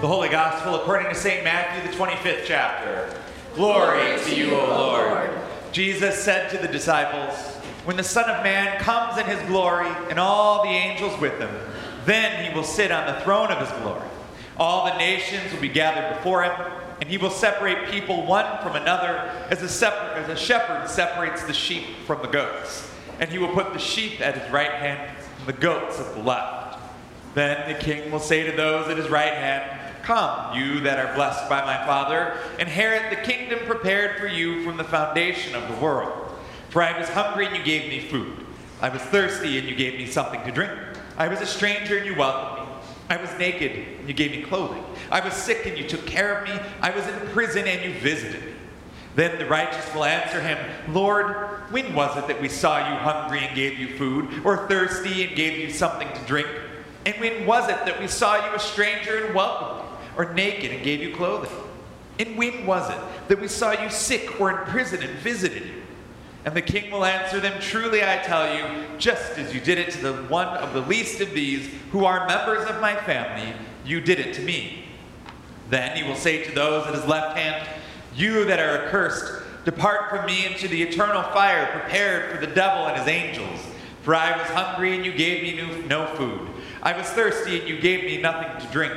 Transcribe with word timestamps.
The 0.00 0.06
Holy 0.06 0.28
Gospel 0.28 0.76
according 0.76 1.08
to 1.08 1.14
St. 1.16 1.42
Matthew, 1.42 1.90
the 1.90 1.96
25th 1.96 2.44
chapter. 2.44 3.20
Glory 3.56 4.16
to 4.26 4.32
you, 4.36 4.54
O 4.54 4.64
Lord. 4.68 5.28
Jesus 5.72 6.22
said 6.22 6.48
to 6.50 6.58
the 6.58 6.68
disciples, 6.68 7.36
When 7.84 7.96
the 7.96 8.04
Son 8.04 8.30
of 8.30 8.44
Man 8.44 8.78
comes 8.78 9.18
in 9.18 9.26
his 9.26 9.42
glory 9.48 9.88
and 10.08 10.20
all 10.20 10.62
the 10.62 10.68
angels 10.68 11.20
with 11.20 11.36
him, 11.40 11.50
then 12.04 12.48
he 12.48 12.56
will 12.56 12.62
sit 12.62 12.92
on 12.92 13.12
the 13.12 13.20
throne 13.22 13.48
of 13.48 13.58
his 13.58 13.76
glory. 13.80 14.08
All 14.56 14.84
the 14.84 14.96
nations 14.98 15.52
will 15.52 15.60
be 15.60 15.68
gathered 15.68 16.16
before 16.16 16.44
him, 16.44 16.52
and 17.00 17.10
he 17.10 17.18
will 17.18 17.28
separate 17.28 17.90
people 17.90 18.24
one 18.24 18.62
from 18.62 18.76
another 18.76 19.18
as 19.50 19.64
a, 19.64 19.68
separ- 19.68 20.14
as 20.14 20.28
a 20.28 20.36
shepherd 20.36 20.88
separates 20.88 21.42
the 21.42 21.52
sheep 21.52 21.86
from 22.06 22.22
the 22.22 22.28
goats. 22.28 22.88
And 23.18 23.28
he 23.28 23.38
will 23.38 23.52
put 23.52 23.72
the 23.72 23.80
sheep 23.80 24.20
at 24.20 24.38
his 24.40 24.48
right 24.52 24.74
hand 24.74 25.18
and 25.40 25.48
the 25.48 25.60
goats 25.60 25.98
at 25.98 26.14
the 26.14 26.22
left. 26.22 26.78
Then 27.34 27.72
the 27.72 27.78
king 27.78 28.12
will 28.12 28.20
say 28.20 28.48
to 28.48 28.56
those 28.56 28.86
at 28.86 28.96
his 28.96 29.10
right 29.10 29.34
hand, 29.34 29.87
Come, 30.08 30.58
you 30.58 30.80
that 30.80 30.98
are 30.98 31.14
blessed 31.14 31.50
by 31.50 31.66
my 31.66 31.84
Father, 31.84 32.38
inherit 32.58 33.10
the 33.10 33.30
kingdom 33.30 33.58
prepared 33.66 34.18
for 34.18 34.26
you 34.26 34.64
from 34.64 34.78
the 34.78 34.84
foundation 34.84 35.54
of 35.54 35.68
the 35.68 35.76
world. 35.84 36.32
For 36.70 36.82
I 36.82 36.98
was 36.98 37.10
hungry 37.10 37.44
and 37.44 37.54
you 37.54 37.62
gave 37.62 37.90
me 37.90 38.08
food. 38.08 38.46
I 38.80 38.88
was 38.88 39.02
thirsty 39.02 39.58
and 39.58 39.68
you 39.68 39.76
gave 39.76 39.98
me 39.98 40.06
something 40.06 40.42
to 40.44 40.50
drink. 40.50 40.72
I 41.18 41.28
was 41.28 41.42
a 41.42 41.46
stranger 41.46 41.98
and 41.98 42.06
you 42.06 42.16
welcomed 42.16 42.66
me. 42.66 42.74
I 43.10 43.18
was 43.18 43.28
naked 43.38 43.70
and 43.98 44.08
you 44.08 44.14
gave 44.14 44.30
me 44.30 44.44
clothing. 44.44 44.82
I 45.10 45.20
was 45.20 45.34
sick 45.34 45.66
and 45.66 45.76
you 45.76 45.86
took 45.86 46.06
care 46.06 46.38
of 46.38 46.48
me. 46.48 46.58
I 46.80 46.88
was 46.88 47.06
in 47.06 47.14
prison 47.34 47.66
and 47.66 47.84
you 47.84 48.00
visited 48.00 48.42
me. 48.42 48.52
Then 49.14 49.38
the 49.38 49.44
righteous 49.44 49.94
will 49.94 50.04
answer 50.04 50.40
him, 50.40 50.56
Lord, 50.88 51.34
when 51.70 51.94
was 51.94 52.16
it 52.16 52.28
that 52.28 52.40
we 52.40 52.48
saw 52.48 52.78
you 52.78 52.96
hungry 52.96 53.40
and 53.40 53.54
gave 53.54 53.78
you 53.78 53.98
food, 53.98 54.42
or 54.42 54.68
thirsty 54.68 55.26
and 55.26 55.36
gave 55.36 55.58
you 55.58 55.70
something 55.70 56.08
to 56.10 56.20
drink? 56.24 56.48
And 57.04 57.14
when 57.20 57.44
was 57.44 57.68
it 57.68 57.84
that 57.84 58.00
we 58.00 58.08
saw 58.08 58.36
you 58.36 58.54
a 58.54 58.58
stranger 58.58 59.26
and 59.26 59.34
welcomed? 59.34 59.67
Or 60.18 60.34
naked 60.34 60.72
and 60.72 60.84
gave 60.84 61.00
you 61.00 61.16
clothing? 61.16 61.50
And 62.18 62.36
when 62.36 62.66
was 62.66 62.90
it 62.90 62.98
that 63.28 63.40
we 63.40 63.48
saw 63.48 63.70
you 63.72 63.88
sick 63.88 64.38
or 64.40 64.50
in 64.50 64.56
prison 64.66 65.02
and 65.02 65.18
visited 65.20 65.64
you? 65.64 65.82
And 66.44 66.54
the 66.54 66.62
king 66.62 66.90
will 66.90 67.04
answer 67.04 67.40
them, 67.40 67.60
Truly 67.60 68.02
I 68.02 68.18
tell 68.18 68.54
you, 68.54 68.64
just 68.98 69.38
as 69.38 69.54
you 69.54 69.60
did 69.60 69.78
it 69.78 69.90
to 69.92 70.02
the 70.02 70.12
one 70.24 70.48
of 70.48 70.72
the 70.72 70.80
least 70.80 71.20
of 71.20 71.32
these 71.32 71.70
who 71.92 72.04
are 72.04 72.26
members 72.26 72.68
of 72.68 72.80
my 72.80 72.94
family, 72.94 73.54
you 73.84 74.00
did 74.00 74.18
it 74.18 74.34
to 74.34 74.42
me. 74.42 74.84
Then 75.70 75.96
he 75.96 76.02
will 76.02 76.16
say 76.16 76.42
to 76.44 76.52
those 76.52 76.86
at 76.86 76.94
his 76.94 77.04
left 77.04 77.36
hand, 77.36 77.68
You 78.14 78.44
that 78.46 78.58
are 78.58 78.86
accursed, 78.86 79.42
depart 79.64 80.10
from 80.10 80.26
me 80.26 80.46
into 80.46 80.68
the 80.68 80.82
eternal 80.82 81.22
fire 81.22 81.66
prepared 81.66 82.30
for 82.30 82.44
the 82.44 82.52
devil 82.52 82.86
and 82.86 82.96
his 82.96 83.08
angels. 83.08 83.60
For 84.02 84.14
I 84.14 84.36
was 84.38 84.46
hungry 84.48 84.96
and 84.96 85.04
you 85.04 85.12
gave 85.12 85.42
me 85.42 85.86
no 85.86 86.06
food. 86.14 86.48
I 86.82 86.96
was 86.96 87.06
thirsty 87.08 87.58
and 87.60 87.68
you 87.68 87.78
gave 87.78 88.04
me 88.04 88.22
nothing 88.22 88.66
to 88.66 88.72
drink. 88.72 88.94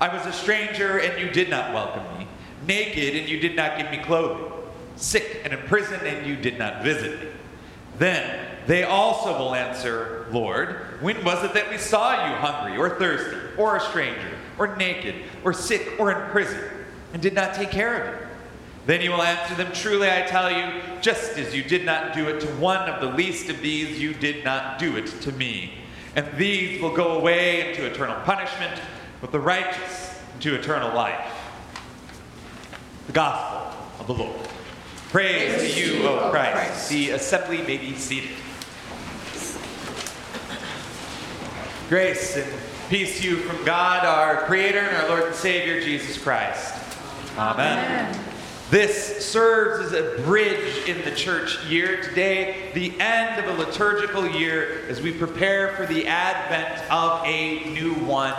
I 0.00 0.14
was 0.14 0.24
a 0.26 0.32
stranger 0.32 0.98
and 0.98 1.20
you 1.20 1.30
did 1.30 1.50
not 1.50 1.74
welcome 1.74 2.18
me, 2.18 2.28
naked 2.66 3.16
and 3.16 3.28
you 3.28 3.40
did 3.40 3.56
not 3.56 3.78
give 3.78 3.90
me 3.90 3.98
clothing, 3.98 4.52
sick 4.96 5.40
and 5.44 5.52
in 5.52 5.58
prison 5.60 6.00
and 6.04 6.26
you 6.26 6.36
did 6.36 6.58
not 6.58 6.84
visit 6.84 7.20
me. 7.20 7.28
Then 7.98 8.46
they 8.68 8.84
also 8.84 9.36
will 9.36 9.54
answer, 9.56 10.26
Lord, 10.30 11.02
when 11.02 11.24
was 11.24 11.42
it 11.42 11.54
that 11.54 11.68
we 11.68 11.78
saw 11.78 12.28
you 12.28 12.34
hungry 12.36 12.78
or 12.78 12.90
thirsty 12.96 13.36
or 13.56 13.76
a 13.76 13.80
stranger 13.80 14.36
or 14.56 14.76
naked 14.76 15.16
or 15.42 15.52
sick 15.52 15.98
or 15.98 16.12
in 16.12 16.30
prison 16.30 16.62
and 17.12 17.20
did 17.20 17.34
not 17.34 17.54
take 17.54 17.70
care 17.70 18.02
of 18.02 18.20
you? 18.20 18.26
Then 18.86 19.02
you 19.02 19.10
will 19.10 19.22
answer 19.22 19.54
them, 19.54 19.72
Truly 19.72 20.08
I 20.08 20.22
tell 20.22 20.50
you, 20.50 20.80
just 21.02 21.36
as 21.38 21.54
you 21.54 21.62
did 21.62 21.84
not 21.84 22.14
do 22.14 22.28
it 22.28 22.40
to 22.40 22.46
one 22.56 22.88
of 22.88 23.00
the 23.00 23.16
least 23.16 23.50
of 23.50 23.60
these, 23.60 24.00
you 24.00 24.14
did 24.14 24.44
not 24.44 24.78
do 24.78 24.96
it 24.96 25.06
to 25.22 25.32
me. 25.32 25.72
And 26.16 26.26
these 26.38 26.80
will 26.80 26.94
go 26.94 27.18
away 27.18 27.68
into 27.68 27.84
eternal 27.84 28.18
punishment 28.22 28.80
but 29.20 29.32
the 29.32 29.40
righteous 29.40 30.18
to 30.40 30.54
eternal 30.54 30.94
life. 30.94 31.34
The 33.06 33.12
Gospel 33.12 33.76
of 34.00 34.06
the 34.06 34.14
Lord. 34.14 34.40
Praise, 35.10 35.54
Praise 35.54 35.74
to 35.74 35.80
you, 35.80 36.06
O 36.06 36.30
Christ. 36.30 36.52
Christ. 36.52 36.88
The 36.90 37.10
assembly 37.10 37.62
may 37.62 37.78
be 37.78 37.94
seated. 37.94 38.36
Grace 41.88 42.36
and 42.36 42.52
peace 42.90 43.20
to 43.20 43.28
you 43.28 43.36
from 43.38 43.64
God, 43.64 44.04
our 44.04 44.44
Creator, 44.44 44.78
and 44.78 44.96
our 44.98 45.08
Lord 45.08 45.24
and 45.24 45.34
Savior, 45.34 45.80
Jesus 45.80 46.22
Christ. 46.22 46.74
Amen. 47.38 47.78
Amen. 47.78 48.24
This 48.70 49.24
serves 49.24 49.86
as 49.86 49.92
a 49.94 50.22
bridge 50.24 50.86
in 50.86 51.02
the 51.06 51.16
church 51.16 51.64
year. 51.64 52.02
Today, 52.02 52.70
the 52.74 52.92
end 53.00 53.42
of 53.42 53.58
a 53.58 53.58
liturgical 53.58 54.28
year 54.28 54.84
as 54.90 55.00
we 55.00 55.10
prepare 55.10 55.74
for 55.74 55.86
the 55.86 56.06
advent 56.06 56.90
of 56.92 57.24
a 57.24 57.64
new 57.70 57.94
one 57.94 58.34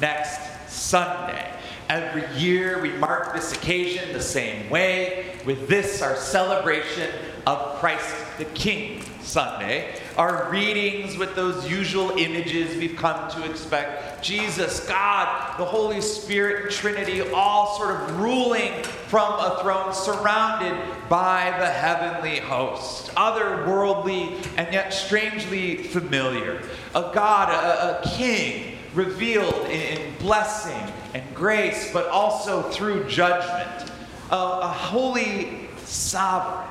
next 0.00 0.40
Sunday. 0.68 1.52
Every 1.88 2.26
year 2.36 2.82
we 2.82 2.90
mark 2.92 3.32
this 3.32 3.52
occasion 3.52 4.12
the 4.12 4.20
same 4.20 4.68
way, 4.70 5.36
with 5.44 5.68
this, 5.68 6.02
our 6.02 6.16
celebration 6.16 7.10
of 7.46 7.78
Christ 7.78 8.14
the 8.38 8.44
King 8.46 9.02
Sunday. 9.22 10.00
Our 10.16 10.50
readings 10.50 11.16
with 11.16 11.34
those 11.34 11.70
usual 11.70 12.10
images 12.12 12.76
we've 12.76 12.96
come 12.96 13.30
to 13.30 13.48
expect 13.48 14.22
Jesus, 14.22 14.86
God, 14.88 15.58
the 15.58 15.64
Holy 15.64 16.00
Spirit, 16.00 16.72
Trinity, 16.72 17.20
all 17.20 17.76
sort 17.76 17.90
of 17.90 18.20
ruling 18.20 18.82
from 18.82 19.32
a 19.34 19.58
throne 19.62 19.94
surrounded 19.94 20.76
by 21.08 21.54
the 21.58 21.66
heavenly 21.66 22.40
host. 22.40 23.14
Otherworldly 23.14 24.44
and 24.56 24.72
yet 24.72 24.92
strangely 24.92 25.76
familiar. 25.76 26.62
A 26.94 27.10
God, 27.14 27.50
a, 27.50 28.00
a 28.00 28.16
king 28.16 28.75
revealed 28.96 29.66
in, 29.68 30.06
blessing 30.18 30.92
and 31.14 31.22
grace, 31.34 31.92
but 31.92 32.08
also 32.08 32.62
through 32.62 33.06
judgment. 33.08 33.92
A, 34.30 34.34
a 34.34 34.68
holy 34.68 35.68
sovereign 35.84 36.66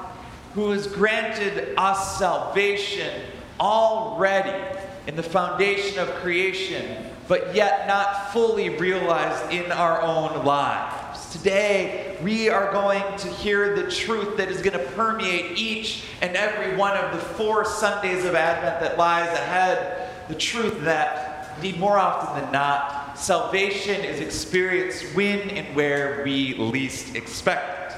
who 0.55 0.71
has 0.71 0.87
granted 0.87 1.73
us 1.77 2.17
salvation 2.17 3.21
already 3.59 4.77
in 5.07 5.15
the 5.15 5.23
foundation 5.23 5.99
of 5.99 6.09
creation, 6.15 7.05
but 7.27 7.55
yet 7.55 7.87
not 7.87 8.33
fully 8.33 8.69
realized 8.69 9.53
in 9.53 9.71
our 9.71 10.01
own 10.01 10.43
lives. 10.43 11.31
Today, 11.31 12.17
we 12.23 12.49
are 12.49 12.71
going 12.71 13.03
to 13.19 13.27
hear 13.27 13.75
the 13.75 13.89
truth 13.89 14.37
that 14.37 14.49
is 14.49 14.61
going 14.61 14.77
to 14.77 14.91
permeate 14.93 15.57
each 15.57 16.03
and 16.21 16.35
every 16.35 16.75
one 16.75 16.97
of 16.97 17.11
the 17.11 17.19
four 17.19 17.63
Sundays 17.65 18.25
of 18.25 18.35
Advent 18.35 18.79
that 18.81 18.97
lies 18.97 19.29
ahead. 19.29 20.09
The 20.27 20.35
truth 20.35 20.81
that 20.81 21.24
Indeed, 21.55 21.79
more 21.79 21.97
often 21.97 22.41
than 22.41 22.51
not, 22.51 23.17
salvation 23.17 24.01
is 24.01 24.19
experienced 24.19 25.15
when 25.15 25.49
and 25.49 25.75
where 25.75 26.21
we 26.23 26.53
least 26.55 27.15
expect 27.15 27.93
it. 27.93 27.97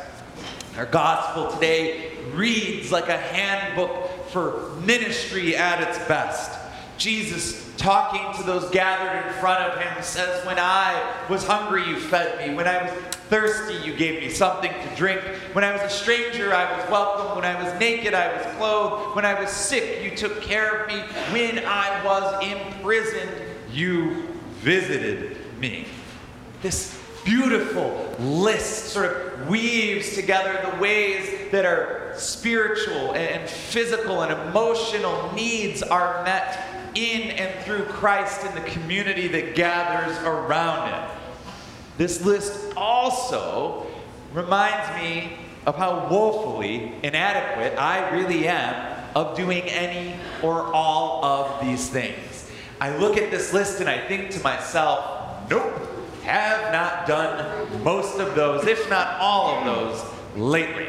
Our 0.78 0.86
gospel 0.86 1.52
today 1.52 2.12
reads 2.34 2.92
like 2.92 3.10
a 3.10 3.18
handbook 3.18 4.30
for 4.30 4.72
ministry 4.82 5.56
at 5.56 5.82
its 5.82 5.98
best. 6.08 6.52
Jesus, 6.98 7.76
talking 7.78 8.40
to 8.40 8.46
those 8.46 8.70
gathered 8.72 9.28
in 9.28 9.34
front 9.40 9.64
of 9.64 9.80
him, 9.80 10.04
says, 10.04 10.46
When 10.46 10.60
I 10.60 11.26
was 11.30 11.44
hungry, 11.44 11.88
you 11.88 12.00
fed 12.00 12.48
me. 12.48 12.56
When 12.56 12.68
I 12.68 12.84
was 12.84 13.17
thirsty, 13.30 13.76
you 13.86 13.96
gave 13.96 14.22
me 14.22 14.30
something 14.30 14.72
to 14.72 14.96
drink. 14.96 15.22
When 15.54 15.64
I 15.64 15.72
was 15.72 15.82
a 15.82 15.90
stranger, 15.90 16.54
I 16.54 16.78
was 16.78 16.90
welcome. 16.90 17.36
When 17.36 17.46
I 17.46 17.62
was 17.62 17.78
naked, 17.80 18.14
I 18.14 18.36
was 18.36 18.56
clothed. 18.56 19.16
When 19.16 19.26
I 19.26 19.40
was 19.40 19.50
sick, 19.50 20.04
you 20.04 20.16
took 20.16 20.42
care 20.42 20.84
of 20.84 20.88
me. 20.88 21.02
When 21.32 21.60
I 21.66 22.04
was 22.04 22.44
imprisoned, 22.44 23.32
you 23.72 24.28
visited 24.60 25.38
me. 25.60 25.88
This 26.62 27.00
beautiful 27.24 28.16
list 28.20 28.86
sort 28.86 29.06
of 29.06 29.50
weaves 29.50 30.16
together 30.16 30.72
the 30.72 30.82
ways 30.82 31.52
that 31.52 31.66
our 31.66 32.14
spiritual 32.16 33.14
and 33.14 33.50
physical 33.50 34.22
and 34.22 34.50
emotional 34.50 35.32
needs 35.34 35.84
are 35.84 36.24
met 36.24 36.66
in 36.96 37.32
and 37.32 37.64
through 37.66 37.84
Christ 37.86 38.46
in 38.46 38.56
the 38.56 38.62
community 38.62 39.28
that 39.28 39.56
gathers 39.56 40.18
around 40.20 40.90
it. 40.94 41.17
This 41.98 42.24
list 42.24 42.74
also 42.76 43.88
reminds 44.34 45.02
me 45.02 45.38
of 45.66 45.76
how 45.76 46.08
woefully 46.10 46.94
inadequate 47.04 47.78
I 47.78 48.12
really 48.12 48.48
am 48.48 48.96
of 49.16 49.36
doing 49.36 49.64
any 49.64 50.16
or 50.44 50.74
all 50.74 51.26
of 51.26 51.66
these 51.66 51.90
things. 51.90 52.50
I 52.80 52.96
look 52.98 53.18
at 53.18 53.32
this 53.32 53.52
list 53.52 53.80
and 53.80 53.90
I 53.90 54.08
think 54.08 54.30
to 54.32 54.40
myself, 54.42 55.50
nope, 55.50 55.74
have 56.24 56.72
not 56.72 57.08
done 57.08 57.84
most 57.84 58.20
of 58.20 58.36
those, 58.36 58.68
if 58.68 58.88
not 58.90 59.20
all 59.20 59.56
of 59.56 59.66
those, 59.66 60.06
lately. 60.36 60.88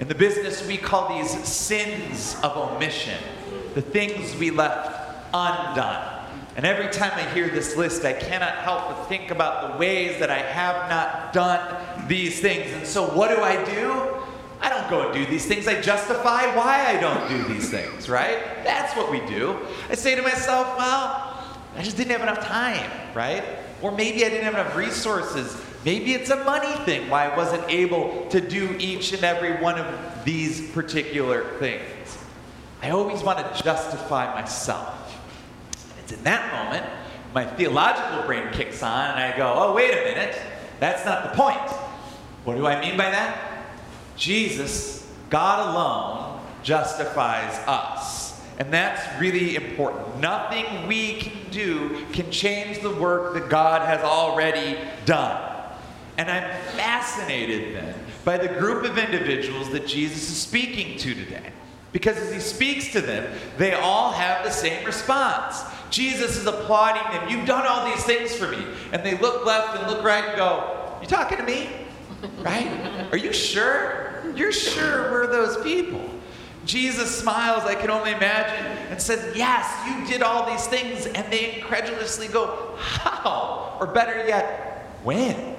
In 0.00 0.08
the 0.08 0.14
business, 0.14 0.66
we 0.66 0.76
call 0.76 1.16
these 1.16 1.30
sins 1.44 2.36
of 2.42 2.56
omission, 2.56 3.18
the 3.74 3.80
things 3.80 4.36
we 4.36 4.50
left 4.50 4.90
undone. 5.32 6.13
And 6.56 6.64
every 6.64 6.88
time 6.92 7.12
I 7.14 7.22
hear 7.34 7.48
this 7.48 7.76
list, 7.76 8.04
I 8.04 8.12
cannot 8.12 8.54
help 8.56 8.88
but 8.88 9.04
think 9.06 9.30
about 9.30 9.72
the 9.72 9.78
ways 9.78 10.20
that 10.20 10.30
I 10.30 10.38
have 10.38 10.88
not 10.88 11.32
done 11.32 12.06
these 12.08 12.40
things. 12.40 12.72
And 12.72 12.86
so, 12.86 13.06
what 13.06 13.30
do 13.30 13.42
I 13.42 13.64
do? 13.64 14.24
I 14.60 14.68
don't 14.68 14.88
go 14.88 15.02
and 15.02 15.12
do 15.12 15.26
these 15.26 15.46
things. 15.46 15.66
I 15.66 15.80
justify 15.80 16.54
why 16.56 16.86
I 16.86 17.00
don't 17.00 17.28
do 17.28 17.52
these 17.52 17.68
things, 17.70 18.08
right? 18.08 18.38
That's 18.64 18.96
what 18.96 19.10
we 19.10 19.20
do. 19.26 19.58
I 19.90 19.94
say 19.94 20.14
to 20.14 20.22
myself, 20.22 20.78
well, 20.78 21.44
I 21.76 21.82
just 21.82 21.96
didn't 21.96 22.12
have 22.12 22.22
enough 22.22 22.46
time, 22.46 22.90
right? 23.14 23.44
Or 23.82 23.92
maybe 23.92 24.24
I 24.24 24.28
didn't 24.28 24.44
have 24.44 24.54
enough 24.54 24.76
resources. 24.76 25.60
Maybe 25.84 26.14
it's 26.14 26.30
a 26.30 26.42
money 26.44 26.72
thing 26.84 27.10
why 27.10 27.28
I 27.28 27.36
wasn't 27.36 27.68
able 27.68 28.26
to 28.30 28.40
do 28.40 28.74
each 28.78 29.12
and 29.12 29.22
every 29.22 29.60
one 29.60 29.78
of 29.78 30.24
these 30.24 30.70
particular 30.70 31.58
things. 31.58 32.18
I 32.80 32.90
always 32.90 33.22
want 33.22 33.38
to 33.38 33.62
justify 33.62 34.32
myself. 34.40 35.03
It's 36.04 36.12
in 36.12 36.22
that 36.24 36.52
moment 36.52 36.86
my 37.34 37.44
theological 37.44 38.22
brain 38.22 38.48
kicks 38.52 38.82
on 38.82 39.10
and 39.10 39.18
I 39.18 39.36
go, 39.36 39.52
oh, 39.54 39.74
wait 39.74 39.90
a 39.90 39.96
minute. 39.96 40.40
That's 40.78 41.04
not 41.04 41.24
the 41.24 41.36
point. 41.36 41.68
What 42.44 42.56
do 42.56 42.66
I 42.66 42.80
mean 42.80 42.96
by 42.96 43.10
that? 43.10 43.66
Jesus, 44.16 45.10
God 45.30 45.74
alone, 45.74 46.40
justifies 46.62 47.58
us. 47.66 48.40
And 48.58 48.72
that's 48.72 49.20
really 49.20 49.56
important. 49.56 50.20
Nothing 50.20 50.86
we 50.86 51.14
can 51.14 51.50
do 51.50 52.06
can 52.12 52.30
change 52.30 52.80
the 52.80 52.94
work 52.94 53.34
that 53.34 53.48
God 53.48 53.82
has 53.82 54.00
already 54.04 54.78
done. 55.04 55.50
And 56.16 56.30
I'm 56.30 56.48
fascinated 56.76 57.74
then 57.74 57.94
by 58.24 58.38
the 58.38 58.46
group 58.46 58.84
of 58.84 58.96
individuals 58.96 59.72
that 59.72 59.88
Jesus 59.88 60.30
is 60.30 60.40
speaking 60.40 60.96
to 60.98 61.14
today. 61.14 61.50
Because 61.90 62.16
as 62.16 62.32
he 62.32 62.38
speaks 62.38 62.92
to 62.92 63.00
them, 63.00 63.32
they 63.58 63.72
all 63.72 64.12
have 64.12 64.44
the 64.44 64.50
same 64.50 64.84
response. 64.84 65.64
Jesus 65.90 66.36
is 66.36 66.46
applauding 66.46 67.02
them. 67.12 67.28
You've 67.28 67.46
done 67.46 67.66
all 67.66 67.86
these 67.86 68.04
things 68.04 68.34
for 68.34 68.48
me. 68.48 68.64
And 68.92 69.04
they 69.04 69.16
look 69.18 69.44
left 69.44 69.78
and 69.78 69.90
look 69.90 70.02
right 70.04 70.24
and 70.24 70.36
go, 70.36 70.98
You 71.00 71.06
talking 71.06 71.38
to 71.38 71.44
me? 71.44 71.68
Right? 72.38 73.06
Are 73.12 73.18
you 73.18 73.34
sure? 73.34 74.22
You're 74.34 74.52
sure 74.52 75.10
we're 75.10 75.26
those 75.26 75.62
people. 75.62 76.02
Jesus 76.64 77.18
smiles, 77.18 77.64
I 77.64 77.74
can 77.74 77.90
only 77.90 78.12
imagine, 78.12 78.64
and 78.88 79.00
says, 79.00 79.36
Yes, 79.36 79.70
you 79.86 80.06
did 80.06 80.22
all 80.22 80.50
these 80.50 80.66
things. 80.66 81.06
And 81.06 81.30
they 81.30 81.56
incredulously 81.56 82.28
go, 82.28 82.76
How? 82.78 83.76
Or 83.78 83.86
better 83.86 84.26
yet, 84.26 84.88
when? 85.02 85.56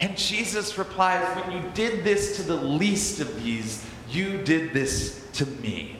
And 0.00 0.16
Jesus 0.16 0.78
replies, 0.78 1.24
When 1.36 1.52
you 1.52 1.70
did 1.74 2.04
this 2.04 2.36
to 2.36 2.42
the 2.42 2.56
least 2.56 3.20
of 3.20 3.42
these, 3.42 3.84
you 4.08 4.42
did 4.42 4.72
this 4.72 5.26
to 5.34 5.46
me. 5.46 5.96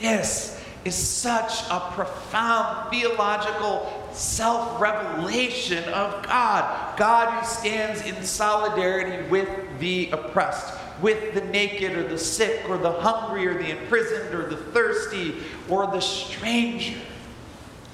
This 0.00 0.61
is 0.84 0.94
such 0.94 1.62
a 1.70 1.80
profound 1.92 2.90
theological 2.90 4.08
self 4.12 4.80
revelation 4.80 5.84
of 5.84 6.22
God. 6.26 6.98
God 6.98 7.30
who 7.30 7.46
stands 7.46 8.02
in 8.02 8.22
solidarity 8.24 9.28
with 9.28 9.48
the 9.78 10.10
oppressed, 10.10 10.74
with 11.00 11.34
the 11.34 11.40
naked 11.46 11.96
or 11.96 12.06
the 12.06 12.18
sick 12.18 12.68
or 12.68 12.78
the 12.78 12.92
hungry 12.92 13.46
or 13.46 13.54
the 13.54 13.70
imprisoned 13.70 14.34
or 14.34 14.48
the 14.48 14.56
thirsty 14.56 15.36
or 15.68 15.86
the 15.86 16.00
stranger. 16.00 16.98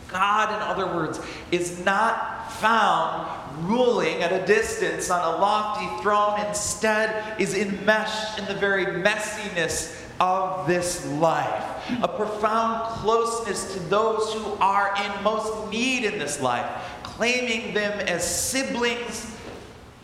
God, 0.09 0.49
in 0.49 0.63
other 0.63 0.87
words, 0.87 1.21
is 1.51 1.85
not 1.85 2.51
found 2.53 3.29
ruling 3.69 4.23
at 4.23 4.33
a 4.33 4.47
distance 4.47 5.11
on 5.11 5.35
a 5.35 5.37
lofty 5.39 6.03
throne, 6.03 6.41
instead, 6.47 7.39
is 7.41 7.55
enmeshed 7.55 8.39
in 8.39 8.47
the 8.47 8.55
very 8.55 8.87
messiness 8.87 9.98
of 10.21 10.67
this 10.67 11.07
life. 11.13 11.65
A 12.03 12.09
profound 12.09 12.83
closeness 13.01 13.75
to 13.75 13.81
those 13.81 14.33
who 14.35 14.55
are 14.61 14.95
in 15.05 15.23
most 15.23 15.71
need 15.71 16.05
in 16.05 16.19
this 16.19 16.41
life, 16.41 16.67
claiming 17.03 17.75
them 17.75 17.99
as 18.01 18.23
siblings 18.29 19.35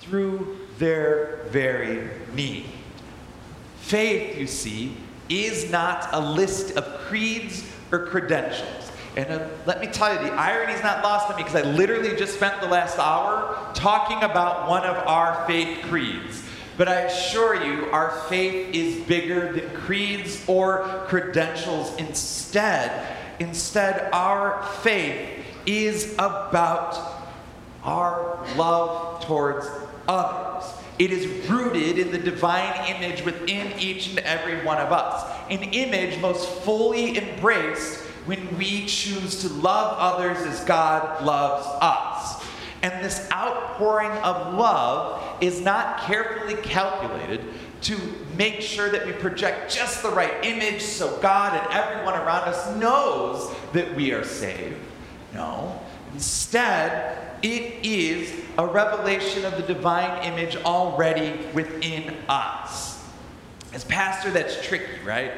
through 0.01 0.59
their 0.79 1.41
very 1.51 2.09
need. 2.35 2.67
Faith, 3.81 4.39
you 4.39 4.47
see, 4.47 4.97
is 5.29 5.71
not 5.71 6.09
a 6.13 6.21
list 6.21 6.77
of 6.77 6.85
creeds 7.01 7.71
or 7.93 8.07
credentials. 8.07 8.91
And 9.17 9.31
uh, 9.31 9.47
let 9.67 9.81
me 9.81 9.87
tell 9.87 10.13
you, 10.13 10.19
the 10.19 10.33
irony 10.33 10.73
is 10.73 10.83
not 10.83 11.05
lost 11.05 11.31
on 11.31 11.37
me 11.37 11.45
because 11.45 11.55
I 11.55 11.63
literally 11.63 12.17
just 12.17 12.35
spent 12.35 12.61
the 12.61 12.67
last 12.67 12.99
hour 12.99 13.71
talking 13.75 14.23
about 14.23 14.69
one 14.69 14.83
of 14.85 14.97
our 15.07 15.47
faith 15.47 15.83
creeds. 15.83 16.43
But 16.77 16.89
I 16.89 17.03
assure 17.03 17.55
you, 17.65 17.87
our 17.91 18.11
faith 18.29 18.75
is 18.75 19.05
bigger 19.07 19.53
than 19.53 19.71
creeds 19.77 20.43
or 20.49 21.05
credentials. 21.07 21.95
Instead, 21.97 23.17
instead, 23.39 24.11
our 24.13 24.65
faith 24.83 25.45
is 25.67 26.15
about 26.15 27.29
our 27.85 28.45
love 28.57 29.25
towards 29.25 29.67
others. 30.09 30.65
It 30.99 31.11
is 31.11 31.49
rooted 31.49 31.99
in 31.99 32.13
the 32.13 32.19
divine 32.19 32.95
image 32.95 33.25
within 33.25 33.73
each 33.79 34.11
and 34.11 34.19
every 34.21 34.65
one 34.65 34.79
of 34.79 34.93
us. 34.93 35.31
An 35.51 35.63
image 35.63 36.21
most 36.21 36.49
fully 36.63 37.19
embraced 37.19 38.01
when 38.27 38.57
we 38.57 38.87
choose 38.87 39.43
to 39.43 39.49
love 39.49 39.97
others 39.99 40.39
as 40.47 40.65
God 40.65 41.25
loves 41.25 41.67
us. 41.81 42.45
And 42.85 43.03
this 43.03 43.27
outpouring 43.33 44.11
of 44.19 44.53
love 44.53 45.43
is 45.43 45.63
not 45.63 46.01
carefully 46.01 46.57
calculated 46.57 47.41
to 47.81 47.99
make 48.37 48.61
sure 48.61 48.91
that 48.91 49.07
we 49.07 49.13
project 49.13 49.75
just 49.75 50.03
the 50.03 50.11
right 50.11 50.45
image 50.45 50.83
so 50.83 51.17
God 51.23 51.59
and 51.59 51.73
everyone 51.73 52.13
around 52.13 52.47
us 52.47 52.77
knows 52.77 53.51
that 53.73 53.95
we 53.97 54.13
are 54.13 54.23
saved. 54.23 54.77
No. 55.33 55.81
Instead, 56.13 57.19
it 57.43 57.87
is 57.87 58.31
a 58.59 58.67
revelation 58.67 59.47
of 59.47 59.57
the 59.57 59.63
divine 59.63 60.23
image 60.23 60.57
already 60.57 61.41
within 61.55 62.15
us. 62.29 63.03
As 63.73 63.83
pastor, 63.85 64.31
that's 64.31 64.63
tricky, 64.63 65.01
right? 65.07 65.33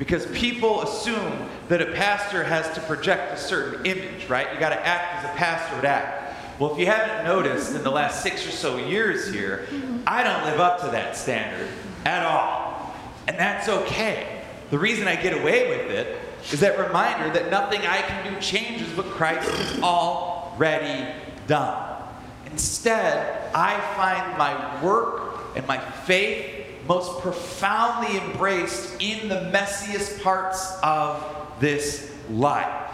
Because 0.00 0.26
people 0.26 0.82
assume 0.82 1.48
that 1.68 1.80
a 1.80 1.92
pastor 1.92 2.42
has 2.42 2.68
to 2.74 2.80
project 2.80 3.34
a 3.34 3.36
certain 3.36 3.86
image, 3.86 4.28
right? 4.28 4.52
You 4.52 4.58
got 4.58 4.70
to 4.70 4.84
act 4.84 5.24
as 5.24 5.30
a 5.30 5.34
pastor 5.36 5.76
would 5.76 5.84
act. 5.84 6.17
Well, 6.58 6.72
if 6.72 6.78
you 6.78 6.86
haven't 6.86 7.24
noticed 7.24 7.74
in 7.74 7.84
the 7.84 7.90
last 7.90 8.22
six 8.22 8.46
or 8.46 8.50
so 8.50 8.78
years 8.78 9.32
here, 9.32 9.66
mm-hmm. 9.70 10.00
I 10.06 10.24
don't 10.24 10.44
live 10.44 10.58
up 10.58 10.80
to 10.80 10.86
that 10.88 11.16
standard 11.16 11.68
at 12.04 12.24
all. 12.24 12.94
And 13.28 13.38
that's 13.38 13.68
okay. 13.68 14.42
The 14.70 14.78
reason 14.78 15.06
I 15.06 15.14
get 15.16 15.38
away 15.38 15.68
with 15.68 15.90
it 15.90 16.18
is 16.52 16.60
that 16.60 16.78
reminder 16.78 17.32
that 17.32 17.50
nothing 17.50 17.82
I 17.82 18.02
can 18.02 18.32
do 18.32 18.40
changes 18.40 18.88
what 18.96 19.06
Christ 19.06 19.48
has 19.48 19.82
already 19.82 21.14
done. 21.46 22.02
Instead, 22.46 23.54
I 23.54 23.78
find 23.94 24.36
my 24.36 24.82
work 24.82 25.38
and 25.54 25.66
my 25.66 25.78
faith 25.78 26.66
most 26.88 27.20
profoundly 27.20 28.18
embraced 28.18 29.00
in 29.00 29.28
the 29.28 29.50
messiest 29.52 30.22
parts 30.22 30.76
of 30.82 31.22
this 31.60 32.12
life. 32.30 32.87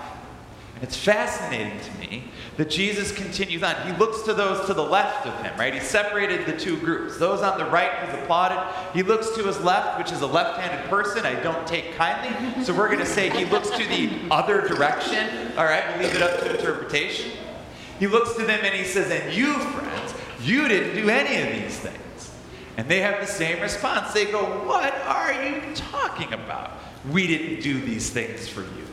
It's 0.83 0.97
fascinating 0.97 1.79
to 1.81 1.99
me 1.99 2.25
that 2.57 2.69
Jesus 2.69 3.13
continues 3.13 3.63
on. 3.63 3.75
He 3.87 3.93
looks 3.99 4.23
to 4.23 4.35
those 4.35 4.67
to 4.67 4.75
the 4.75 4.83
left 4.83 5.27
of 5.27 5.35
him, 5.43 5.57
right? 5.59 5.73
He 5.73 5.81
separated 5.81 6.47
the 6.47 6.57
two 6.57 6.77
groups. 6.79 7.17
Those 7.17 7.41
on 7.43 7.59
the 7.59 7.65
right, 7.67 7.91
he's 8.05 8.15
applauded. 8.15 8.59
He 8.93 9.03
looks 9.03 9.31
to 9.37 9.45
his 9.45 9.61
left, 9.61 9.99
which 9.99 10.13
is 10.13 10.21
a 10.21 10.27
left 10.27 10.61
handed 10.61 10.89
person. 10.91 11.25
I 11.25 11.41
don't 11.43 11.67
take 11.67 11.95
kindly. 11.95 12.65
So 12.65 12.75
we're 12.75 12.89
going 12.89 12.99
to 12.99 13.07
say 13.07 13.31
he 13.31 13.45
looks 13.45 13.71
to 13.71 13.85
the 13.89 14.11
other 14.31 14.67
direction. 14.67 15.53
All 15.57 15.65
right, 15.65 15.85
we'll 15.97 16.07
leave 16.07 16.17
it 16.17 16.23
up 16.23 16.41
to 16.41 16.57
interpretation. 16.57 17.33
He 17.99 18.07
looks 18.07 18.35
to 18.35 18.45
them 18.45 18.61
and 18.63 18.75
he 18.75 18.85
says, 18.85 19.11
And 19.11 19.33
you, 19.33 19.55
friends, 19.55 20.15
you 20.43 20.69
didn't 20.69 20.97
do 20.97 21.09
any 21.09 21.41
of 21.41 21.63
these 21.63 21.79
things. 21.79 22.33
And 22.77 22.89
they 22.89 23.01
have 23.01 23.21
the 23.21 23.27
same 23.27 23.63
response. 23.63 24.13
They 24.13 24.27
go, 24.27 24.43
What 24.67 24.95
are 25.07 25.33
you 25.33 25.63
talking 25.75 26.33
about? 26.33 26.73
We 27.11 27.27
didn't 27.27 27.63
do 27.63 27.81
these 27.81 28.11
things 28.11 28.49
for 28.49 28.63
you. 28.63 28.84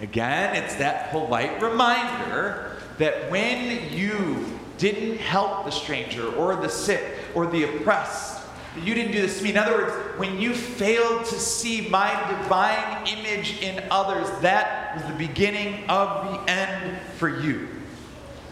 Again, 0.00 0.56
it's 0.56 0.74
that 0.76 1.10
polite 1.10 1.62
reminder 1.62 2.76
that 2.98 3.30
when 3.30 3.92
you 3.92 4.44
didn't 4.76 5.18
help 5.18 5.64
the 5.64 5.70
stranger 5.70 6.34
or 6.34 6.54
the 6.56 6.68
sick 6.68 7.02
or 7.34 7.46
the 7.46 7.64
oppressed, 7.64 8.42
you 8.82 8.94
didn't 8.94 9.12
do 9.12 9.22
this 9.22 9.38
to 9.38 9.44
me. 9.44 9.50
In 9.50 9.56
other 9.56 9.72
words, 9.72 9.92
when 10.18 10.38
you 10.38 10.52
failed 10.52 11.24
to 11.26 11.38
see 11.38 11.88
my 11.88 12.10
divine 12.28 13.06
image 13.06 13.62
in 13.62 13.82
others, 13.90 14.28
that 14.42 14.96
was 14.96 15.04
the 15.06 15.14
beginning 15.14 15.88
of 15.88 16.30
the 16.30 16.50
end 16.50 16.98
for 17.16 17.40
you. 17.40 17.68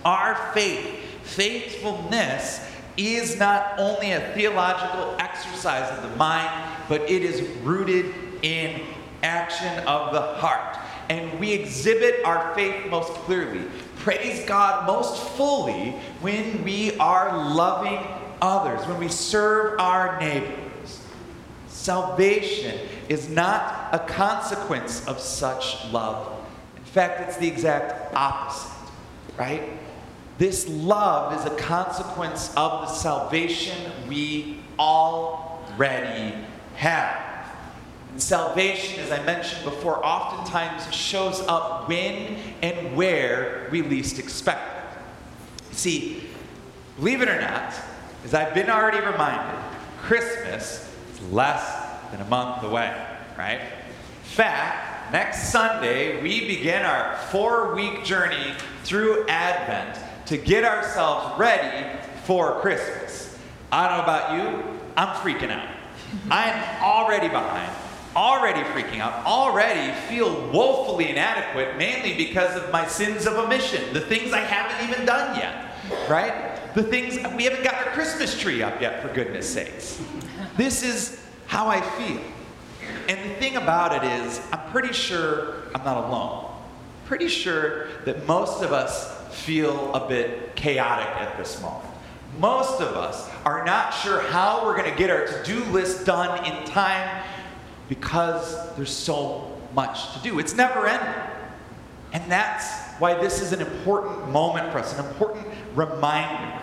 Our 0.03 0.35
faith, 0.55 0.99
faithfulness, 1.25 2.67
is 2.97 3.39
not 3.39 3.79
only 3.79 4.13
a 4.13 4.33
theological 4.35 5.15
exercise 5.19 5.91
of 5.91 6.09
the 6.09 6.17
mind, 6.17 6.51
but 6.89 7.03
it 7.03 7.23
is 7.23 7.47
rooted 7.59 8.15
in 8.43 8.81
action 9.23 9.87
of 9.87 10.13
the 10.13 10.21
heart 10.21 10.79
and 11.08 11.38
we 11.38 11.52
exhibit 11.52 12.25
our 12.25 12.54
faith 12.54 12.87
most 12.90 13.12
clearly. 13.12 13.62
Praise 13.96 14.44
God 14.46 14.87
most 14.87 15.23
fully 15.30 15.90
when 16.20 16.62
we 16.64 16.96
are 16.99 17.37
loving 17.54 18.06
others, 18.40 18.87
when 18.87 18.99
we 18.99 19.08
serve 19.08 19.80
our 19.80 20.18
neighbors. 20.20 21.00
Salvation 21.68 22.78
is 23.08 23.28
not 23.28 23.88
a 23.92 23.99
consequence 23.99 25.06
of 25.06 25.20
such 25.20 25.84
love. 25.92 26.32
In 26.76 26.84
fact, 26.84 27.20
it's 27.28 27.37
the 27.37 27.49
exact 27.49 28.14
opposite, 28.14 28.70
right? 29.37 29.62
This 30.38 30.68
love 30.68 31.38
is 31.38 31.52
a 31.52 31.56
consequence 31.56 32.52
of 32.56 32.82
the 32.82 32.87
salvation 32.87 33.92
we 34.08 34.61
already 34.78 36.34
have. 36.76 37.24
Salvation, 38.16 39.00
as 39.00 39.11
I 39.11 39.23
mentioned 39.25 39.64
before, 39.64 40.04
oftentimes 40.04 40.92
shows 40.94 41.40
up 41.49 41.88
when 41.88 42.37
and 42.62 42.97
where 42.97 43.68
we 43.71 43.83
least 43.83 44.18
expect 44.18 44.94
it. 45.71 45.76
See, 45.76 46.25
believe 46.97 47.23
it 47.23 47.28
or 47.28 47.40
not, 47.40 47.75
as 48.25 48.35
I've 48.35 48.54
been 48.54 48.71
already 48.71 49.04
reminded, 49.04 49.59
Christmas 50.02 50.88
is 51.12 51.33
less 51.33 51.85
than 52.11 52.21
a 52.21 52.25
month 52.26 52.62
away, 52.62 52.94
right? 53.37 53.61
In 53.61 54.30
fact, 54.30 55.12
next 55.12 55.50
Sunday, 55.50 56.23
we 56.23 56.47
begin 56.47 56.83
our 56.83 57.16
four 57.30 57.75
week 57.75 58.04
journey 58.04 58.54
through 58.85 59.26
Advent 59.28 59.99
to 60.26 60.37
get 60.38 60.64
ourselves 60.64 61.38
ready 61.38 61.99
for 62.25 62.61
Christmas. 62.61 63.37
I 63.73 63.88
don't 63.88 63.99
know 63.99 64.04
about 64.04 64.33
you, 64.38 64.80
I'm 64.97 65.09
freaking 65.16 65.50
out. 65.50 65.68
I'm 66.30 66.83
already 66.83 67.28
behind, 67.28 67.73
already 68.16 68.61
freaking 68.61 69.00
out, 69.00 69.25
already 69.26 69.92
feel 70.09 70.50
woefully 70.50 71.11
inadequate, 71.11 71.76
mainly 71.76 72.14
because 72.16 72.56
of 72.56 72.71
my 72.71 72.87
sins 72.87 73.26
of 73.26 73.35
omission, 73.35 73.92
the 73.92 74.00
things 74.00 74.33
I 74.33 74.40
haven't 74.40 74.88
even 74.88 75.06
done 75.06 75.37
yet, 75.37 76.09
right? 76.09 76.59
The 76.75 76.83
things, 76.83 77.16
we 77.37 77.44
haven't 77.44 77.64
got 77.64 77.75
our 77.75 77.92
Christmas 77.92 78.38
tree 78.38 78.62
up 78.62 78.80
yet, 78.80 79.02
for 79.02 79.12
goodness 79.12 79.52
sakes. 79.52 80.00
This 80.56 80.83
is 80.83 81.21
how 81.47 81.68
I 81.68 81.80
feel. 81.80 82.21
And 83.09 83.30
the 83.30 83.35
thing 83.37 83.56
about 83.56 84.04
it 84.04 84.23
is, 84.23 84.40
I'm 84.52 84.71
pretty 84.71 84.92
sure 84.92 85.62
I'm 85.75 85.85
not 85.85 86.04
alone. 86.09 86.52
Pretty 87.06 87.28
sure 87.28 87.88
that 88.04 88.26
most 88.26 88.62
of 88.62 88.73
us 88.73 89.12
feel 89.30 89.92
a 89.94 90.09
bit 90.09 90.56
chaotic 90.56 91.09
at 91.09 91.37
this 91.37 91.61
moment. 91.61 91.90
Most 92.38 92.80
of 92.80 92.97
us 92.97 93.30
are 93.44 93.64
not 93.64 93.92
sure 93.92 94.21
how 94.21 94.64
we're 94.64 94.76
going 94.76 94.90
to 94.90 94.99
get 94.99 95.11
our 95.11 95.26
to 95.26 95.42
do 95.44 95.62
list 95.66 96.06
done 96.06 96.44
in 96.44 96.64
time 96.64 97.23
because 97.88 98.75
there's 98.76 98.95
so 98.95 99.59
much 99.75 100.12
to 100.14 100.19
do. 100.21 100.38
It's 100.38 100.55
never 100.55 100.87
ending. 100.87 101.23
And 102.12 102.31
that's 102.31 102.95
why 102.99 103.14
this 103.14 103.41
is 103.41 103.53
an 103.53 103.61
important 103.61 104.31
moment 104.31 104.71
for 104.71 104.79
us, 104.79 104.97
an 104.99 105.05
important 105.07 105.47
reminder 105.75 106.61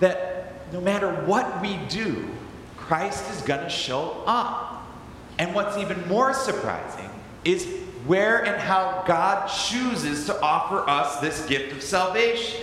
that 0.00 0.72
no 0.72 0.80
matter 0.80 1.10
what 1.24 1.62
we 1.62 1.78
do, 1.88 2.28
Christ 2.76 3.30
is 3.30 3.40
going 3.42 3.62
to 3.62 3.70
show 3.70 4.22
up. 4.26 4.86
And 5.38 5.54
what's 5.54 5.76
even 5.78 6.06
more 6.06 6.34
surprising 6.34 7.10
is 7.44 7.66
where 8.06 8.44
and 8.44 8.60
how 8.60 9.02
God 9.06 9.48
chooses 9.48 10.26
to 10.26 10.40
offer 10.40 10.88
us 10.88 11.18
this 11.20 11.44
gift 11.46 11.72
of 11.72 11.82
salvation. 11.82 12.60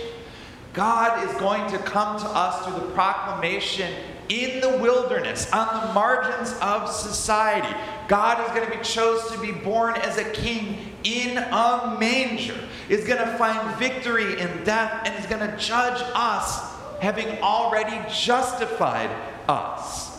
God 0.72 1.28
is 1.28 1.34
going 1.38 1.70
to 1.72 1.78
come 1.78 2.18
to 2.18 2.26
us 2.26 2.64
through 2.64 2.86
the 2.86 2.92
proclamation 2.92 3.92
in 4.32 4.60
the 4.60 4.78
wilderness, 4.78 5.50
on 5.52 5.86
the 5.86 5.92
margins 5.92 6.54
of 6.62 6.90
society. 6.90 7.74
God 8.08 8.42
is 8.42 8.48
going 8.56 8.70
to 8.70 8.78
be 8.78 8.82
chosen 8.82 9.36
to 9.36 9.40
be 9.40 9.52
born 9.52 9.94
as 9.96 10.16
a 10.16 10.24
king 10.30 10.92
in 11.04 11.36
a 11.36 11.96
manger, 12.00 12.58
is 12.88 13.04
going 13.06 13.18
to 13.18 13.36
find 13.36 13.76
victory 13.76 14.40
in 14.40 14.64
death, 14.64 15.06
and 15.06 15.14
is 15.18 15.26
going 15.26 15.46
to 15.48 15.56
judge 15.58 16.00
us, 16.14 16.60
having 17.00 17.42
already 17.42 18.00
justified 18.10 19.10
us. 19.48 20.18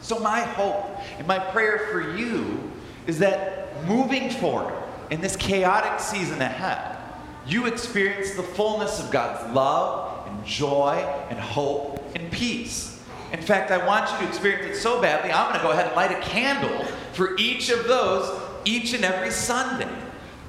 So, 0.00 0.18
my 0.20 0.40
hope 0.40 0.86
and 1.18 1.26
my 1.26 1.38
prayer 1.38 1.88
for 1.90 2.16
you 2.16 2.70
is 3.06 3.18
that 3.18 3.84
moving 3.86 4.30
forward 4.30 4.82
in 5.10 5.20
this 5.20 5.36
chaotic 5.36 6.00
season 6.00 6.40
ahead, 6.40 6.96
you 7.46 7.66
experience 7.66 8.30
the 8.34 8.42
fullness 8.42 8.98
of 8.98 9.10
God's 9.10 9.52
love 9.54 10.26
and 10.28 10.44
joy 10.46 10.94
and 11.28 11.38
hope 11.38 12.02
and 12.14 12.30
peace. 12.30 12.95
In 13.32 13.40
fact, 13.40 13.70
I 13.70 13.84
want 13.84 14.10
you 14.12 14.18
to 14.18 14.28
experience 14.28 14.76
it 14.76 14.80
so 14.80 15.00
badly, 15.00 15.32
I'm 15.32 15.48
going 15.48 15.60
to 15.60 15.66
go 15.66 15.72
ahead 15.72 15.86
and 15.86 15.96
light 15.96 16.12
a 16.12 16.20
candle 16.20 16.84
for 17.12 17.36
each 17.36 17.70
of 17.70 17.84
those 17.84 18.42
each 18.66 18.92
and 18.92 19.04
every 19.04 19.30
Sunday 19.30 19.88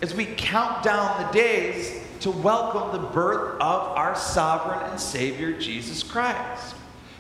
as 0.02 0.14
we 0.14 0.26
count 0.26 0.84
down 0.84 1.26
the 1.26 1.32
days 1.32 2.04
to 2.20 2.32
welcome 2.32 3.00
the 3.00 3.08
birth 3.10 3.62
of 3.62 3.82
our 3.96 4.16
sovereign 4.16 4.90
and 4.90 5.00
Savior, 5.00 5.54
Jesus 5.54 6.04
Christ. 6.04 6.76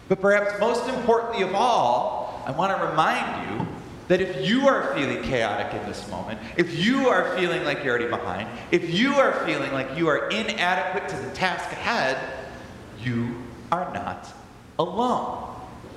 But 0.09 0.19
perhaps 0.19 0.59
most 0.59 0.87
importantly 0.89 1.43
of 1.43 1.53
all, 1.53 2.43
I 2.45 2.51
want 2.51 2.77
to 2.77 2.85
remind 2.87 3.49
you 3.49 3.67
that 4.07 4.21
if 4.21 4.47
you 4.47 4.67
are 4.67 4.93
feeling 4.95 5.21
chaotic 5.21 5.79
in 5.79 5.87
this 5.87 6.09
moment, 6.09 6.39
if 6.55 6.83
you 6.83 7.09
are 7.09 7.35
feeling 7.37 7.63
like 7.63 7.83
you're 7.83 7.99
already 7.99 8.09
behind, 8.09 8.47
if 8.71 8.89
you 8.89 9.15
are 9.15 9.45
feeling 9.45 9.71
like 9.73 9.97
you 9.97 10.07
are 10.07 10.29
inadequate 10.29 11.09
to 11.09 11.15
the 11.17 11.29
task 11.35 11.71
ahead, 11.71 12.17
you 13.01 13.35
are 13.71 13.93
not 13.93 14.33
alone. 14.79 15.46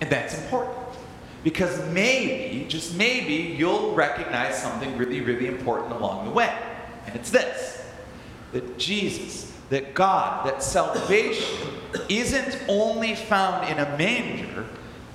And 0.01 0.11
that's 0.11 0.39
important. 0.39 0.77
Because 1.43 1.83
maybe, 1.91 2.67
just 2.69 2.97
maybe, 2.97 3.35
you'll 3.35 3.95
recognize 3.95 4.61
something 4.61 4.97
really, 4.99 5.21
really 5.21 5.47
important 5.47 5.93
along 5.93 6.27
the 6.27 6.31
way. 6.33 6.55
And 7.07 7.17
it's 7.17 7.31
this 7.31 7.83
that 8.53 8.79
Jesus, 8.79 9.53
that 9.71 9.95
God, 9.95 10.47
that 10.47 10.63
salvation 10.63 11.47
isn't 12.09 12.59
only 12.69 13.15
found 13.15 13.69
in 13.69 13.79
a 13.79 13.97
manger, 13.97 14.67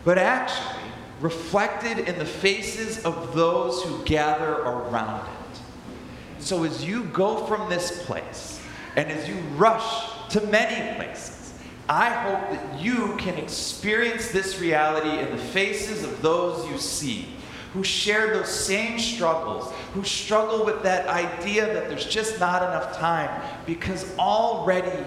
but 0.05 0.17
actually 0.17 0.81
reflected 1.19 1.99
in 2.07 2.17
the 2.17 2.25
faces 2.25 3.03
of 3.03 3.35
those 3.35 3.83
who 3.83 4.03
gather 4.05 4.53
around 4.53 5.27
it. 5.27 6.41
So 6.41 6.63
as 6.63 6.83
you 6.83 7.03
go 7.05 7.45
from 7.45 7.69
this 7.69 8.05
place, 8.05 8.61
and 8.95 9.11
as 9.11 9.27
you 9.27 9.35
rush 9.55 10.29
to 10.29 10.41
many 10.47 10.95
places, 10.95 11.44
I 11.87 12.09
hope 12.09 12.49
that 12.51 12.81
you 12.81 13.15
can 13.17 13.35
experience 13.35 14.31
this 14.31 14.59
reality 14.59 15.19
in 15.19 15.35
the 15.35 15.41
faces 15.41 16.03
of 16.03 16.21
those 16.21 16.67
you 16.69 16.77
see 16.77 17.27
who 17.73 17.83
share 17.83 18.33
those 18.33 18.49
same 18.49 18.97
struggles, 18.97 19.71
who 19.93 20.01
struggle 20.03 20.63
with 20.63 20.81
that 20.83 21.07
idea 21.07 21.65
that 21.73 21.89
there's 21.89 22.05
just 22.05 22.39
not 22.39 22.63
enough 22.63 22.97
time, 22.97 23.29
because 23.65 24.17
already, 24.17 25.05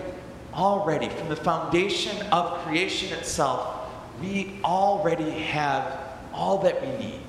already, 0.52 1.08
from 1.08 1.30
the 1.30 1.37
foundation 1.37 2.26
of 2.26 2.58
creation 2.58 3.11
itself, 3.16 3.90
we 4.20 4.61
already 4.64 5.30
have 5.30 5.99
all 6.35 6.58
that 6.58 6.78
we 6.82 7.06
need. 7.06 7.20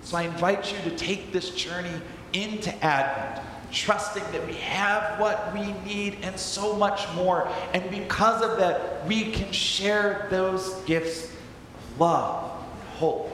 So 0.00 0.16
I 0.16 0.22
invite 0.22 0.72
you 0.72 0.90
to 0.90 0.96
take 0.96 1.32
this 1.32 1.50
journey 1.50 2.00
into 2.32 2.74
Advent, 2.82 3.46
trusting 3.72 4.22
that 4.32 4.46
we 4.46 4.54
have 4.54 5.18
what 5.18 5.52
we 5.54 5.72
need 5.84 6.18
and 6.22 6.38
so 6.38 6.76
much 6.76 7.12
more. 7.14 7.48
And 7.72 7.90
because 7.90 8.42
of 8.42 8.58
that, 8.58 9.06
we 9.06 9.32
can 9.32 9.50
share 9.52 10.26
those 10.30 10.74
gifts 10.82 11.24
of 11.24 12.00
love, 12.00 12.50
hope, 12.96 13.30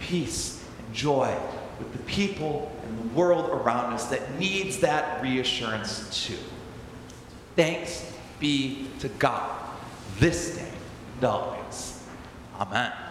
peace, 0.00 0.64
and 0.78 0.94
joy 0.94 1.36
with 1.78 1.92
the 1.92 2.02
people 2.04 2.70
and 2.84 2.98
the 2.98 3.14
world 3.14 3.50
around 3.50 3.92
us 3.92 4.06
that 4.06 4.38
needs 4.38 4.78
that 4.78 5.22
reassurance 5.22 6.24
too. 6.26 6.38
Thanks 7.56 8.12
be 8.38 8.88
to 9.00 9.08
God 9.08 9.50
this 10.18 10.56
day 10.56 10.72
and 11.16 11.24
always. 11.24 12.02
Amen. 12.58 13.09